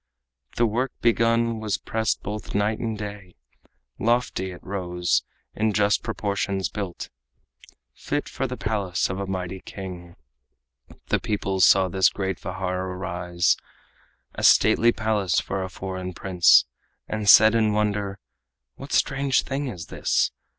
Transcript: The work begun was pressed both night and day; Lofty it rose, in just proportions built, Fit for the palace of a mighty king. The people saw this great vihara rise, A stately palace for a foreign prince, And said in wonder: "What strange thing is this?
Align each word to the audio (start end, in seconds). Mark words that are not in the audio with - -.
The 0.55 0.65
work 0.65 0.91
begun 1.03 1.59
was 1.59 1.77
pressed 1.77 2.23
both 2.23 2.55
night 2.55 2.79
and 2.79 2.97
day; 2.97 3.35
Lofty 3.99 4.49
it 4.49 4.63
rose, 4.63 5.23
in 5.53 5.73
just 5.73 6.01
proportions 6.01 6.69
built, 6.69 7.09
Fit 7.93 8.27
for 8.27 8.47
the 8.47 8.57
palace 8.57 9.11
of 9.11 9.19
a 9.19 9.27
mighty 9.27 9.59
king. 9.61 10.15
The 11.09 11.19
people 11.19 11.59
saw 11.59 11.87
this 11.87 12.09
great 12.09 12.39
vihara 12.39 12.97
rise, 12.97 13.55
A 14.33 14.41
stately 14.43 14.91
palace 14.91 15.39
for 15.39 15.61
a 15.61 15.69
foreign 15.69 16.13
prince, 16.15 16.65
And 17.07 17.29
said 17.29 17.53
in 17.53 17.71
wonder: 17.73 18.17
"What 18.77 18.93
strange 18.93 19.43
thing 19.43 19.67
is 19.67 19.85
this? 19.85 20.31